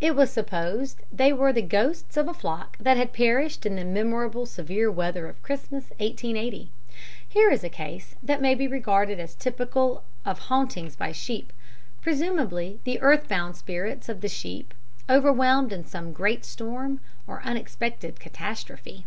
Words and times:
It 0.00 0.14
was 0.14 0.30
supposed 0.30 0.98
they 1.12 1.32
were 1.32 1.52
the 1.52 1.60
ghosts 1.60 2.16
of 2.16 2.28
a 2.28 2.34
flock 2.34 2.76
that 2.78 2.96
had 2.96 3.12
perished 3.12 3.66
in 3.66 3.74
the 3.74 3.84
memorable 3.84 4.46
severe 4.46 4.92
weather 4.92 5.26
of 5.26 5.42
Christmas, 5.42 5.90
1880. 5.98 6.70
Here 7.28 7.50
is 7.50 7.64
a 7.64 7.68
case 7.68 8.14
that 8.22 8.40
may 8.40 8.54
be 8.54 8.68
regarded 8.68 9.18
as 9.18 9.34
typical 9.34 10.04
of 10.24 10.38
hauntings 10.38 10.94
by 10.94 11.10
sheep, 11.10 11.52
presumably 12.00 12.78
the 12.84 13.00
earth 13.00 13.26
bound 13.26 13.56
spirits 13.56 14.08
of 14.08 14.24
sheep, 14.30 14.72
overwhelmed 15.10 15.72
in 15.72 15.84
some 15.84 16.12
great 16.12 16.44
storm 16.44 17.00
or 17.26 17.42
unexpected 17.44 18.20
catastrophe. 18.20 19.04